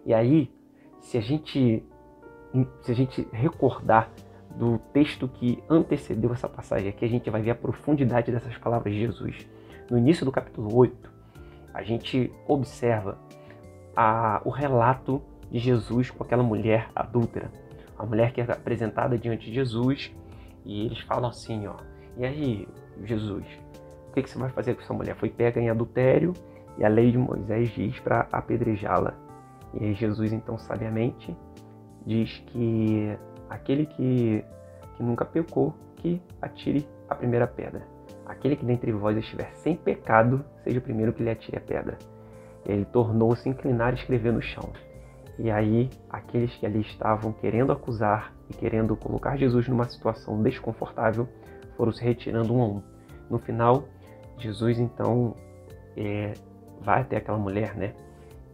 E 0.04 0.14
aí, 0.14 0.50
se 1.00 1.18
a 1.18 1.20
gente, 1.20 1.84
se 2.80 2.92
a 2.92 2.94
gente 2.94 3.28
recordar 3.30 4.10
do 4.58 4.78
texto 4.92 5.28
que 5.28 5.62
antecedeu 5.70 6.32
essa 6.32 6.48
passagem 6.48 6.88
aqui, 6.88 7.04
a 7.04 7.08
gente 7.08 7.30
vai 7.30 7.40
ver 7.40 7.52
a 7.52 7.54
profundidade 7.54 8.32
dessas 8.32 8.58
palavras 8.58 8.92
de 8.92 9.00
Jesus. 9.00 9.46
No 9.88 9.96
início 9.96 10.24
do 10.24 10.32
capítulo 10.32 10.76
8, 10.76 11.10
a 11.72 11.82
gente 11.84 12.32
observa 12.46 13.16
a, 13.94 14.42
o 14.44 14.50
relato 14.50 15.22
de 15.48 15.60
Jesus 15.60 16.10
com 16.10 16.24
aquela 16.24 16.42
mulher 16.42 16.88
adúltera. 16.94 17.52
A 17.96 18.04
mulher 18.04 18.32
que 18.32 18.40
é 18.40 18.44
apresentada 18.44 19.16
diante 19.16 19.46
de 19.46 19.54
Jesus 19.54 20.12
e 20.64 20.86
eles 20.86 20.98
falam 21.00 21.30
assim, 21.30 21.66
ó, 21.68 21.76
e 22.16 22.26
aí, 22.26 22.68
Jesus, 23.04 23.44
o 24.08 24.12
que, 24.12 24.22
que 24.22 24.30
você 24.30 24.38
vai 24.38 24.50
fazer 24.50 24.74
com 24.74 24.82
essa 24.82 24.92
mulher? 24.92 25.14
Foi 25.14 25.30
pega 25.30 25.60
em 25.60 25.70
adultério 25.70 26.32
e 26.76 26.84
a 26.84 26.88
lei 26.88 27.12
de 27.12 27.18
Moisés 27.18 27.70
diz 27.70 27.98
para 28.00 28.26
apedrejá-la. 28.32 29.14
E 29.74 29.84
aí 29.84 29.94
Jesus, 29.94 30.32
então, 30.32 30.58
sabiamente, 30.58 31.36
diz 32.04 32.42
que 32.48 33.16
aquele 33.48 33.86
que, 33.86 34.44
que 34.96 35.02
nunca 35.02 35.24
pecou, 35.24 35.74
que 35.96 36.20
atire 36.40 36.86
a 37.08 37.14
primeira 37.14 37.46
pedra. 37.46 37.82
Aquele 38.26 38.56
que 38.56 38.64
dentre 38.64 38.92
vós 38.92 39.16
estiver 39.16 39.50
sem 39.54 39.76
pecado, 39.76 40.44
seja 40.62 40.78
o 40.78 40.82
primeiro 40.82 41.12
que 41.12 41.22
lhe 41.22 41.30
atire 41.30 41.56
a 41.56 41.60
pedra. 41.60 41.96
Ele 42.66 42.84
tornou-se 42.84 43.48
inclinar 43.48 43.92
e 43.92 43.96
escrever 43.96 44.32
no 44.32 44.42
chão. 44.42 44.70
E 45.38 45.50
aí, 45.50 45.88
aqueles 46.10 46.54
que 46.56 46.66
ali 46.66 46.80
estavam 46.80 47.32
querendo 47.32 47.72
acusar 47.72 48.34
e 48.50 48.54
querendo 48.54 48.96
colocar 48.96 49.36
Jesus 49.36 49.68
numa 49.68 49.88
situação 49.88 50.42
desconfortável 50.42 51.28
foram 51.76 51.92
se 51.92 52.02
retirando 52.02 52.54
um 52.54 52.62
a 52.62 52.66
um. 52.66 52.82
No 53.30 53.38
final, 53.38 53.84
Jesus 54.36 54.78
então 54.78 55.34
é, 55.96 56.34
vai 56.80 57.02
até 57.02 57.16
aquela 57.16 57.38
mulher, 57.38 57.76
né? 57.76 57.94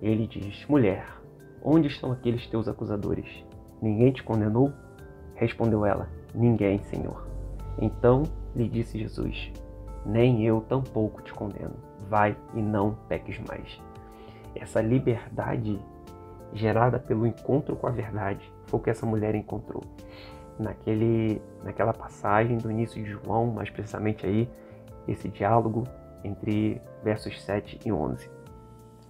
Ele 0.02 0.26
diz: 0.26 0.66
Mulher, 0.68 1.06
onde 1.62 1.88
estão 1.88 2.12
aqueles 2.12 2.46
teus 2.48 2.68
acusadores? 2.68 3.26
Ninguém 3.80 4.12
te 4.12 4.22
condenou? 4.22 4.72
Respondeu 5.44 5.84
ela: 5.84 6.08
Ninguém, 6.34 6.78
Senhor. 6.84 7.26
Então 7.78 8.22
lhe 8.56 8.66
disse 8.66 8.98
Jesus: 8.98 9.52
Nem 10.06 10.42
eu 10.42 10.62
tampouco 10.62 11.20
te 11.20 11.34
condeno. 11.34 11.74
Vai 12.08 12.34
e 12.54 12.62
não 12.62 12.96
peques 13.08 13.38
mais. 13.40 13.78
Essa 14.54 14.80
liberdade 14.80 15.78
gerada 16.54 16.98
pelo 16.98 17.26
encontro 17.26 17.76
com 17.76 17.86
a 17.86 17.90
verdade, 17.90 18.50
foi 18.66 18.80
o 18.80 18.82
que 18.82 18.88
essa 18.88 19.04
mulher 19.04 19.34
encontrou. 19.34 19.82
Naquele, 20.58 21.42
naquela 21.62 21.92
passagem 21.92 22.56
do 22.56 22.70
início 22.70 23.02
de 23.02 23.10
João, 23.10 23.48
mais 23.48 23.68
precisamente 23.68 24.24
aí, 24.24 24.48
esse 25.06 25.28
diálogo 25.28 25.84
entre 26.22 26.80
versos 27.02 27.42
7 27.42 27.80
e 27.84 27.92
11. 27.92 28.30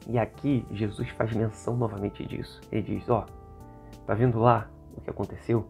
E 0.09 0.19
aqui 0.19 0.67
Jesus 0.73 1.09
faz 1.11 1.33
menção 1.33 1.77
novamente 1.77 2.27
disso. 2.27 2.61
Ele 2.73 2.99
diz: 2.99 3.09
Ó, 3.09 3.25
oh, 3.25 4.03
tá 4.07 4.15
vendo 4.15 4.41
lá 4.41 4.69
o 4.97 5.01
que 5.01 5.11
aconteceu? 5.11 5.65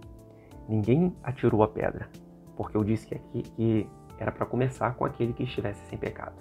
Ninguém 0.69 1.15
atirou 1.23 1.63
a 1.63 1.69
pedra, 1.69 2.09
porque 2.57 2.77
eu 2.77 2.85
disse 2.85 3.07
que 3.07 3.15
aqui 3.15 3.43
que 3.43 3.89
era 4.19 4.33
para 4.33 4.47
começar 4.47 4.95
com 4.95 5.05
aquele 5.05 5.33
que 5.33 5.43
estivesse 5.43 5.85
sem 5.87 5.99
pecado. 5.99 6.37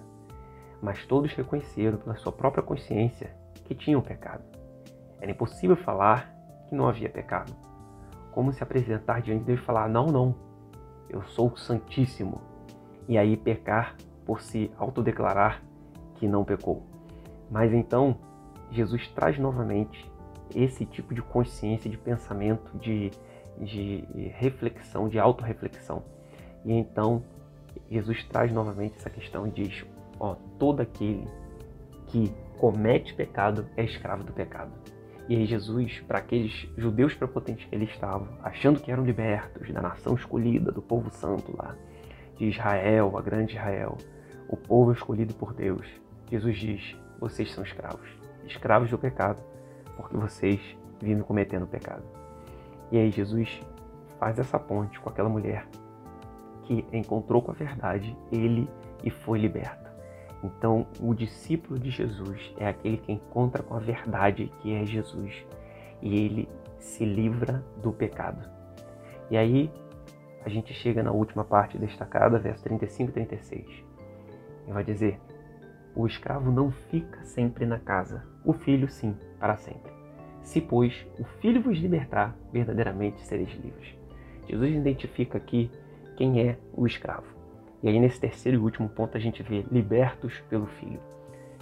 Mas 0.82 1.06
todos 1.06 1.34
reconheceram 1.34 1.98
pela 1.98 2.16
sua 2.16 2.32
própria 2.32 2.64
consciência 2.64 3.36
que 3.66 3.74
tinham 3.74 4.02
pecado. 4.02 4.44
Era 5.20 5.32
impossível 5.32 5.76
falar 5.76 6.34
que 6.68 6.76
não 6.76 6.88
havia 6.88 7.10
pecado. 7.10 7.54
Como 8.32 8.52
se 8.52 8.62
apresentar 8.62 9.22
diante 9.22 9.40
de 9.40 9.46
Deus 9.46 9.60
e 9.60 9.64
falar: 9.64 9.88
Não, 9.88 10.08
não, 10.08 10.36
eu 11.10 11.22
sou 11.24 11.56
Santíssimo. 11.56 12.42
E 13.08 13.18
aí 13.18 13.38
pecar 13.38 13.96
por 14.26 14.42
se 14.42 14.72
autodeclarar 14.78 15.62
que 16.16 16.28
não 16.28 16.44
pecou. 16.44 16.84
Mas 17.50 17.74
então, 17.74 18.18
Jesus 18.72 19.08
traz 19.10 19.38
novamente 19.38 20.12
esse 20.56 20.86
tipo 20.86 21.14
de 21.14 21.22
consciência, 21.22 21.90
de 21.90 21.98
pensamento, 21.98 22.78
de, 22.78 23.12
de 23.60 24.04
reflexão, 24.38 25.08
de 25.08 25.20
autorreflexão. 25.20 26.04
E 26.66 26.74
então, 26.74 27.24
Jesus 27.90 28.24
traz 28.26 28.52
novamente 28.52 28.96
essa 28.98 29.10
questão 29.10 29.48
e 29.48 29.52
diz: 29.52 29.86
Ó, 30.20 30.36
todo 30.58 30.82
aquele 30.82 31.28
que 32.08 32.34
comete 32.58 33.14
pecado 33.14 33.68
é 33.76 33.84
escravo 33.84 34.24
do 34.24 34.34
pecado. 34.34 34.72
E 35.28 35.36
aí 35.36 35.46
Jesus, 35.46 36.02
para 36.02 36.20
aqueles 36.20 36.68
judeus 36.78 37.14
prepotentes 37.14 37.66
que 37.66 37.76
eles 37.76 37.90
estavam, 37.90 38.28
achando 38.42 38.80
que 38.80 38.92
eram 38.92 39.06
libertos 39.06 39.72
da 39.72 39.82
nação 39.82 40.16
escolhida, 40.16 40.72
do 40.72 40.82
povo 40.82 41.10
santo 41.12 41.56
lá, 41.56 41.76
de 42.38 42.46
Israel, 42.46 43.18
a 43.18 43.22
grande 43.22 43.54
Israel, 43.56 43.98
o 44.50 44.58
povo 44.58 44.92
escolhido 44.92 45.34
por 45.34 45.54
Deus, 45.54 45.88
Jesus 46.30 46.58
diz: 46.58 46.96
vocês 47.20 47.52
são 47.54 47.64
escravos, 47.64 48.10
escravos 48.46 48.90
do 48.90 48.98
pecado, 48.98 49.42
porque 49.96 50.18
vocês 50.18 50.60
vivem 51.00 51.24
cometendo 51.24 51.68
pecado. 51.68 52.04
E 52.94 52.98
aí 53.00 53.10
Jesus 53.10 53.60
faz 54.20 54.38
essa 54.38 54.60
ponte 54.60 55.00
com 55.00 55.10
aquela 55.10 55.28
mulher 55.28 55.66
que 56.62 56.86
encontrou 56.94 57.42
com 57.42 57.50
a 57.50 57.56
verdade 57.56 58.16
ele 58.32 58.70
e 59.04 59.10
foi 59.10 59.40
liberto. 59.40 59.90
Então, 60.44 60.86
o 61.00 61.12
discípulo 61.12 61.80
de 61.80 61.90
Jesus 61.90 62.54
é 62.56 62.68
aquele 62.68 62.98
que 62.98 63.12
encontra 63.12 63.64
com 63.64 63.74
a 63.74 63.80
verdade 63.80 64.54
que 64.62 64.76
é 64.76 64.86
Jesus 64.86 65.44
e 66.04 66.24
ele 66.24 66.48
se 66.78 67.04
livra 67.04 67.66
do 67.82 67.92
pecado. 67.92 68.48
E 69.32 69.38
aí, 69.38 69.72
a 70.46 70.50
gente 70.50 70.72
chega 70.72 71.02
na 71.02 71.12
última 71.12 71.44
parte 71.44 71.80
destacada, 71.80 72.38
verso 72.38 72.64
35 72.64 73.10
e 73.10 73.14
36. 73.14 73.66
Ele 74.66 74.74
vai 74.74 74.84
dizer: 74.84 75.20
O 75.96 76.06
escravo 76.06 76.52
não 76.52 76.70
fica 76.70 77.24
sempre 77.24 77.66
na 77.66 77.80
casa, 77.80 78.24
o 78.46 78.54
filho 78.54 78.88
sim, 78.88 79.18
para 79.40 79.58
sempre. 79.58 79.93
Se, 80.44 80.62
pois, 80.62 80.94
o 81.18 81.24
filho 81.24 81.62
vos 81.62 81.78
libertar, 81.78 82.36
verdadeiramente 82.52 83.22
sereis 83.22 83.52
livres. 83.56 83.96
Jesus 84.48 84.76
identifica 84.76 85.38
aqui 85.38 85.72
quem 86.16 86.42
é 86.42 86.58
o 86.74 86.86
escravo. 86.86 87.26
E 87.82 87.90
aí, 87.90 88.00
nesse 88.00 88.20
terceiro 88.20 88.58
e 88.58 88.62
último 88.62 88.88
ponto, 88.88 89.18
a 89.18 89.20
gente 89.20 89.42
vê 89.42 89.66
libertos 89.72 90.40
pelo 90.50 90.68
Filho. 90.68 91.00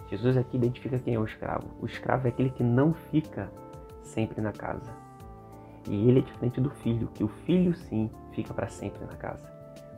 Jesus 0.09 0.35
aqui 0.35 0.57
identifica 0.57 0.99
quem 0.99 1.15
é 1.15 1.19
o 1.19 1.23
escravo. 1.23 1.67
O 1.79 1.85
escravo 1.85 2.27
é 2.27 2.29
aquele 2.29 2.49
que 2.49 2.63
não 2.63 2.93
fica 2.93 3.49
sempre 4.03 4.41
na 4.41 4.51
casa. 4.51 4.91
E 5.87 6.09
ele 6.09 6.19
é 6.19 6.21
diferente 6.21 6.59
do 6.59 6.69
filho, 6.69 7.07
que 7.13 7.23
o 7.23 7.27
filho 7.27 7.73
sim 7.73 8.09
fica 8.33 8.53
para 8.53 8.67
sempre 8.67 9.03
na 9.05 9.15
casa. 9.15 9.49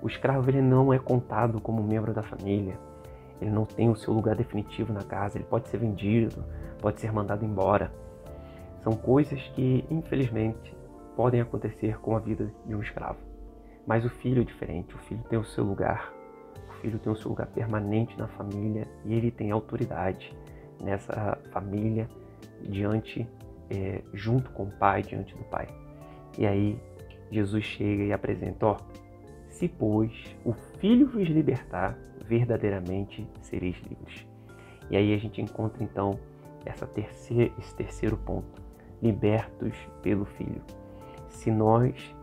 O 0.02 0.08
escravo 0.08 0.50
ele 0.50 0.62
não 0.62 0.94
é 0.94 1.00
contado 1.00 1.60
como 1.60 1.82
membro 1.82 2.14
da 2.14 2.22
família. 2.22 2.78
Ele 3.42 3.50
não 3.50 3.66
tem 3.66 3.90
o 3.90 3.96
seu 3.96 4.14
lugar 4.14 4.36
definitivo 4.36 4.94
na 4.94 5.04
casa. 5.04 5.38
Ele 5.38 5.46
pode 5.46 5.68
ser 5.68 5.78
vendido, 5.78 6.44
pode 6.80 7.02
ser 7.02 7.12
mandado 7.12 7.44
embora. 7.44 7.92
São 8.84 8.94
coisas 8.94 9.42
que, 9.56 9.86
infelizmente, 9.90 10.76
podem 11.16 11.42
acontecer 11.42 12.00
com 12.00 12.16
a 12.16 12.20
vida 12.20 12.54
de 12.66 12.76
um 12.76 12.82
escravo. 12.82 13.20
Mas 13.86 14.06
o 14.06 14.10
filho 14.10 14.42
é 14.42 14.46
diferente, 14.46 14.96
o 14.96 14.98
filho 15.00 15.24
tem 15.30 15.40
o 15.40 15.44
seu 15.44 15.64
lugar, 15.64 16.14
o 16.70 16.74
filho 16.82 17.00
tem 17.00 17.12
o 17.12 17.16
seu 17.16 17.30
lugar 17.30 17.48
permanente 17.48 18.18
na 18.18 18.28
família 18.28 18.88
e 19.06 19.14
ele 19.14 19.32
tem 19.32 19.52
autoridade 19.52 20.36
nessa 20.82 21.38
família 21.52 22.08
diante 22.62 23.28
é, 23.70 24.02
junto 24.14 24.52
com 24.52 24.64
o 24.64 24.72
Pai, 24.72 25.02
diante 25.02 25.36
do 25.36 25.44
Pai. 25.46 25.68
E 26.38 26.46
aí 26.46 26.80
Jesus 27.32 27.64
chega 27.64 28.04
e 28.04 28.14
apresenta, 28.14 28.66
ó, 28.66 28.78
se 29.48 29.68
pois 29.68 30.12
o 30.44 30.54
Filho 30.80 31.08
vos 31.08 31.28
libertar, 31.28 31.98
verdadeiramente 32.26 33.28
sereis 33.42 33.78
livres. 33.88 34.26
E 34.90 34.98
aí 34.98 35.14
a 35.14 35.18
gente 35.18 35.42
encontra 35.42 35.84
então 35.84 36.20
essa 36.66 36.88
terceira, 36.88 37.54
esse 37.60 37.76
terceiro 37.76 38.18
ponto, 38.18 38.53
libertos 39.04 39.76
pelo 40.02 40.24
Filho. 40.24 40.62
Se 41.28 41.52
nós 41.52 42.16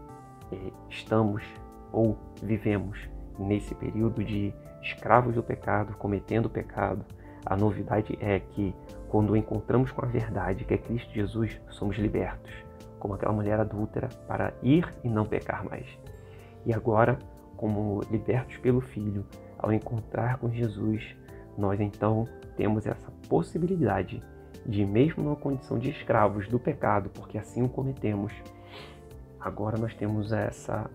é, 0.50 0.56
estamos 0.88 1.44
ou 1.92 2.16
vivemos 2.42 2.98
nesse 3.38 3.74
período 3.74 4.24
de 4.24 4.54
escravos 4.82 5.34
do 5.34 5.42
pecado, 5.42 5.94
cometendo 5.98 6.48
pecado, 6.48 7.04
a 7.44 7.54
novidade 7.54 8.16
é 8.20 8.40
que 8.40 8.74
quando 9.08 9.36
encontramos 9.36 9.92
com 9.92 10.04
a 10.04 10.08
verdade, 10.08 10.64
que 10.64 10.72
é 10.72 10.78
Cristo 10.78 11.12
Jesus, 11.12 11.60
somos 11.68 11.96
libertos, 11.96 12.52
como 12.98 13.14
aquela 13.14 13.32
mulher 13.32 13.60
adúltera, 13.60 14.08
para 14.26 14.54
ir 14.62 14.88
e 15.04 15.08
não 15.08 15.26
pecar 15.26 15.64
mais. 15.64 15.86
E 16.64 16.72
agora, 16.72 17.18
como 17.56 18.00
libertos 18.10 18.56
pelo 18.58 18.80
Filho, 18.80 19.26
ao 19.58 19.72
encontrar 19.72 20.38
com 20.38 20.50
Jesus, 20.50 21.14
nós 21.58 21.78
então 21.80 22.26
temos 22.56 22.86
essa 22.86 23.10
possibilidade 23.28 24.22
de, 24.66 24.84
mesmo 24.84 25.22
numa 25.22 25.36
condição 25.36 25.78
de 25.78 25.90
escravos 25.90 26.48
do 26.48 26.58
pecado, 26.58 27.10
porque 27.10 27.38
assim 27.38 27.62
o 27.62 27.68
cometemos, 27.68 28.32
agora 29.40 29.78
nós 29.78 29.94
temos 29.94 30.32
essa 30.32 30.90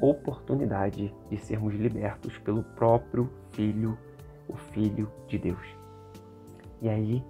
oportunidade 0.00 1.14
de 1.30 1.38
sermos 1.38 1.74
libertos 1.74 2.36
pelo 2.38 2.62
próprio 2.62 3.30
Filho, 3.52 3.96
o 4.48 4.56
Filho 4.56 5.10
de 5.26 5.38
Deus. 5.38 5.66
E 6.80 6.88
aí 6.88 7.24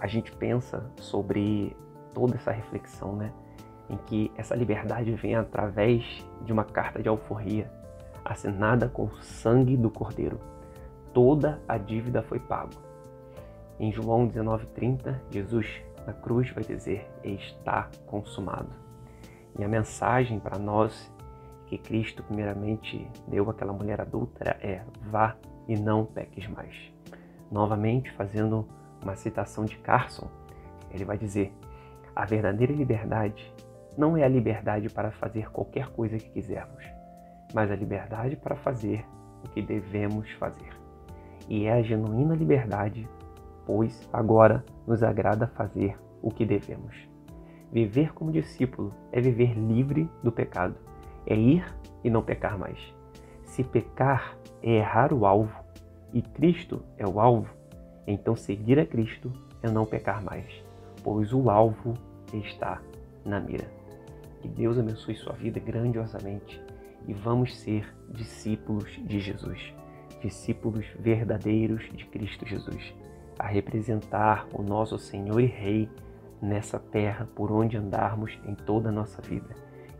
a 0.00 0.06
gente 0.06 0.32
pensa 0.32 0.90
sobre 0.96 1.76
toda 2.12 2.36
essa 2.36 2.50
reflexão, 2.50 3.14
né? 3.16 3.32
Em 3.88 3.96
que 3.96 4.30
essa 4.36 4.54
liberdade 4.54 5.10
vem 5.12 5.34
através 5.34 6.04
de 6.44 6.52
uma 6.52 6.64
carta 6.64 7.02
de 7.02 7.08
alforria 7.08 7.70
assinada 8.24 8.88
com 8.88 9.04
o 9.04 9.22
sangue 9.22 9.76
do 9.76 9.90
Cordeiro. 9.90 10.38
Toda 11.14 11.60
a 11.66 11.78
dívida 11.78 12.22
foi 12.22 12.38
paga. 12.38 12.87
Em 13.78 13.92
João 13.92 14.28
19,30, 14.28 15.14
Jesus 15.30 15.66
na 16.06 16.12
cruz 16.12 16.50
vai 16.50 16.64
dizer: 16.64 17.08
Está 17.22 17.88
consumado. 18.06 18.70
E 19.58 19.64
a 19.64 19.68
mensagem 19.68 20.40
para 20.40 20.58
nós 20.58 21.12
que 21.66 21.78
Cristo 21.78 22.22
primeiramente 22.22 23.06
deu 23.26 23.48
àquela 23.48 23.72
mulher 23.72 24.00
adúltera 24.00 24.58
é: 24.60 24.82
Vá 25.02 25.36
e 25.68 25.76
não 25.78 26.04
peques 26.04 26.48
mais. 26.48 26.74
Novamente, 27.50 28.10
fazendo 28.12 28.66
uma 29.02 29.14
citação 29.16 29.64
de 29.64 29.76
Carson, 29.78 30.28
ele 30.90 31.04
vai 31.04 31.18
dizer: 31.18 31.52
a 32.16 32.24
verdadeira 32.24 32.72
liberdade 32.72 33.54
não 33.96 34.16
é 34.16 34.24
a 34.24 34.28
liberdade 34.28 34.88
para 34.88 35.10
fazer 35.10 35.50
qualquer 35.50 35.88
coisa 35.88 36.16
que 36.18 36.30
quisermos, 36.30 36.84
mas 37.52 37.70
a 37.70 37.76
liberdade 37.76 38.36
para 38.36 38.56
fazer 38.56 39.04
o 39.44 39.48
que 39.50 39.62
devemos 39.62 40.30
fazer. 40.32 40.76
E 41.48 41.66
é 41.66 41.72
a 41.72 41.82
genuína 41.82 42.34
liberdade, 42.34 43.08
pois 43.68 44.08
agora 44.10 44.64
nos 44.86 45.02
agrada 45.02 45.46
fazer 45.48 45.94
o 46.22 46.30
que 46.30 46.46
devemos. 46.46 46.96
Viver 47.70 48.14
como 48.14 48.32
discípulo 48.32 48.94
é 49.12 49.20
viver 49.20 49.52
livre 49.52 50.08
do 50.22 50.32
pecado, 50.32 50.74
é 51.26 51.36
ir 51.36 51.66
e 52.02 52.08
não 52.08 52.22
pecar 52.22 52.58
mais. 52.58 52.78
Se 53.44 53.62
pecar 53.62 54.38
é 54.62 54.76
errar 54.76 55.12
o 55.12 55.26
alvo 55.26 55.54
e 56.14 56.22
Cristo 56.22 56.82
é 56.96 57.06
o 57.06 57.20
alvo, 57.20 57.58
então, 58.06 58.34
seguir 58.34 58.78
a 58.78 58.86
Cristo 58.86 59.30
é 59.62 59.70
não 59.70 59.84
pecar 59.84 60.24
mais, 60.24 60.50
pois 61.04 61.34
o 61.34 61.50
alvo 61.50 61.92
está 62.32 62.80
na 63.22 63.38
mira. 63.38 63.70
Que 64.40 64.48
Deus 64.48 64.78
abençoe 64.78 65.14
sua 65.14 65.34
vida 65.34 65.60
grandiosamente 65.60 66.58
e 67.06 67.12
vamos 67.12 67.54
ser 67.58 67.94
discípulos 68.08 68.98
de 69.04 69.20
Jesus, 69.20 69.74
discípulos 70.22 70.86
verdadeiros 70.98 71.86
de 71.92 72.06
Cristo 72.06 72.46
Jesus, 72.46 72.94
a 73.38 73.46
representar 73.46 74.46
o 74.52 74.62
nosso 74.62 74.98
Senhor 74.98 75.40
e 75.40 75.46
Rei 75.46 75.88
nessa 76.40 76.78
terra 76.78 77.26
por 77.34 77.52
onde 77.52 77.76
andarmos 77.76 78.38
em 78.44 78.54
toda 78.54 78.88
a 78.88 78.92
nossa 78.92 79.20
vida. 79.22 79.54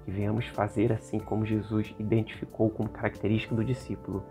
E 0.06 0.10
venhamos 0.10 0.46
fazer 0.46 0.92
assim 0.92 1.18
como 1.18 1.46
Jesus 1.46 1.94
identificou 1.98 2.70
como 2.70 2.88
característica 2.88 3.54
do 3.54 3.64
discípulo, 3.64 4.24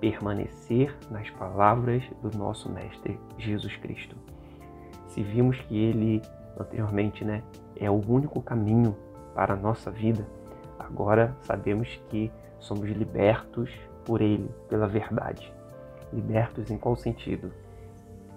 permanecer 0.00 0.96
nas 1.10 1.28
palavras 1.30 2.04
do 2.22 2.36
nosso 2.36 2.70
Mestre 2.70 3.18
Jesus 3.38 3.76
Cristo. 3.76 4.16
Se 5.08 5.22
vimos 5.22 5.60
que 5.62 5.76
ele 5.76 6.22
anteriormente 6.58 7.24
né, 7.24 7.42
é 7.76 7.90
o 7.90 8.00
único 8.06 8.40
caminho 8.40 8.96
para 9.34 9.54
a 9.54 9.56
nossa 9.56 9.90
vida, 9.90 10.24
agora 10.78 11.36
sabemos 11.42 11.88
que 12.08 12.30
somos 12.58 12.88
libertos 12.90 13.70
por 14.04 14.20
ele, 14.20 14.48
pela 14.68 14.86
verdade. 14.86 15.52
Libertos 16.12 16.70
em 16.70 16.78
qual 16.78 16.94
sentido? 16.96 17.50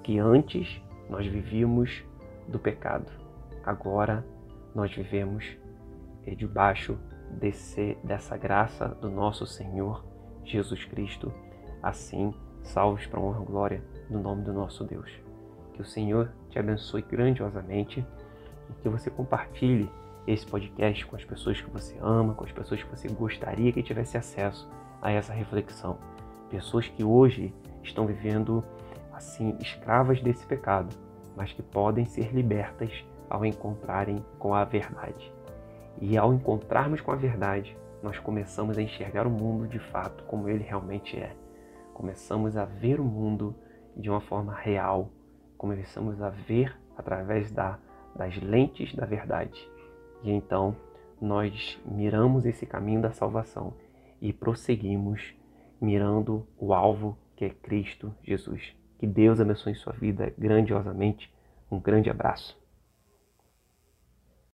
Que 0.07 0.19
antes 0.19 0.81
nós 1.09 1.27
vivíamos 1.27 2.01
do 2.47 2.57
pecado, 2.57 3.11
agora 3.61 4.25
nós 4.73 4.89
vivemos 4.95 5.57
eh, 6.25 6.33
debaixo 6.33 6.97
desse, 7.29 7.97
dessa 8.05 8.37
graça 8.37 8.87
do 9.01 9.09
nosso 9.11 9.45
Senhor 9.45 10.05
Jesus 10.45 10.85
Cristo 10.85 11.29
assim 11.83 12.33
salvos 12.63 13.05
para 13.05 13.19
honra 13.19 13.43
e 13.43 13.45
glória 13.45 13.83
do 14.09 14.17
nome 14.17 14.43
do 14.43 14.53
nosso 14.53 14.85
Deus. 14.85 15.11
Que 15.73 15.81
o 15.81 15.85
Senhor 15.85 16.31
te 16.49 16.57
abençoe 16.57 17.01
grandiosamente 17.01 17.99
e 18.69 18.73
que 18.81 18.87
você 18.87 19.09
compartilhe 19.09 19.91
esse 20.25 20.47
podcast 20.47 21.05
com 21.05 21.17
as 21.17 21.25
pessoas 21.25 21.59
que 21.59 21.69
você 21.69 21.97
ama, 21.99 22.33
com 22.33 22.45
as 22.45 22.51
pessoas 22.53 22.81
que 22.81 22.89
você 22.89 23.09
gostaria 23.09 23.73
que 23.73 23.83
tivesse 23.83 24.17
acesso 24.17 24.71
a 25.01 25.11
essa 25.11 25.33
reflexão. 25.33 25.97
Pessoas 26.49 26.87
que 26.87 27.03
hoje 27.03 27.53
estão 27.83 28.07
vivendo 28.07 28.63
assim 29.17 29.57
escravas 29.59 30.21
desse 30.21 30.45
pecado, 30.45 30.95
mas 31.35 31.51
que 31.51 31.61
podem 31.61 32.05
ser 32.05 32.33
libertas 32.33 32.91
ao 33.29 33.45
encontrarem 33.45 34.23
com 34.39 34.53
a 34.53 34.63
verdade. 34.63 35.33
E 35.99 36.17
ao 36.17 36.33
encontrarmos 36.33 37.01
com 37.01 37.11
a 37.11 37.15
verdade, 37.15 37.75
nós 38.01 38.17
começamos 38.19 38.77
a 38.77 38.81
enxergar 38.81 39.27
o 39.27 39.31
mundo 39.31 39.67
de 39.67 39.79
fato 39.79 40.23
como 40.23 40.47
ele 40.47 40.63
realmente 40.63 41.17
é 41.17 41.35
começamos 41.97 42.55
a 42.55 42.63
ver 42.63 42.99
o 42.99 43.03
mundo 43.03 43.55
de 43.95 44.07
uma 44.07 44.21
forma 44.21 44.53
real, 44.53 45.09
começamos 45.57 46.21
a 46.21 46.29
ver 46.29 46.79
através 46.95 47.51
da, 47.51 47.79
das 48.15 48.37
lentes 48.39 48.93
da 48.93 49.03
verdade. 49.03 49.67
E 50.21 50.29
então 50.29 50.75
nós 51.19 51.81
miramos 51.83 52.45
esse 52.45 52.67
caminho 52.67 53.01
da 53.01 53.11
salvação 53.11 53.73
e 54.21 54.31
prosseguimos 54.31 55.33
mirando 55.81 56.45
o 56.55 56.71
alvo 56.71 57.17
que 57.35 57.45
é 57.45 57.49
Cristo 57.49 58.13
Jesus. 58.21 58.76
Que 58.97 59.07
Deus 59.07 59.39
abençoe 59.39 59.75
sua 59.75 59.93
vida 59.93 60.33
grandiosamente. 60.37 61.31
Um 61.71 61.79
grande 61.79 62.09
abraço. 62.09 62.57